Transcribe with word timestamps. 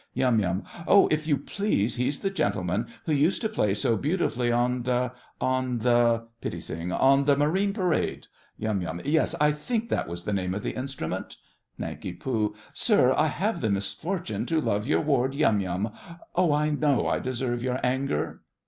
YUM. 0.15 0.63
Oh, 0.87 1.07
if 1.11 1.27
you 1.27 1.37
please 1.37 1.97
he's 1.97 2.21
the 2.21 2.31
gentleman 2.31 2.87
who 3.05 3.13
used 3.13 3.39
to 3.43 3.47
play 3.47 3.75
so 3.75 3.95
beautifully 3.95 4.51
on 4.51 4.81
the—on 4.81 5.77
the— 5.77 6.23
PITTI. 6.41 6.91
On 6.91 7.25
the 7.25 7.37
Marine 7.37 7.71
Parade. 7.71 8.25
YUM. 8.57 9.01
Yes, 9.05 9.35
I 9.39 9.51
think 9.51 9.89
that 9.89 10.07
was 10.07 10.23
the 10.23 10.33
name 10.33 10.55
of 10.55 10.63
the 10.63 10.73
instrument. 10.73 11.35
NANK. 11.77 12.23
Sir, 12.73 13.13
I 13.15 13.27
have 13.27 13.61
the 13.61 13.69
misfortune 13.69 14.47
to 14.47 14.59
love 14.59 14.87
your 14.87 15.01
ward, 15.01 15.35
Yum 15.35 15.59
Yum—oh, 15.59 16.51
I 16.51 16.71
know 16.71 17.05
I 17.05 17.19
deserve 17.19 17.61
your 17.61 17.79
anger! 17.83 18.41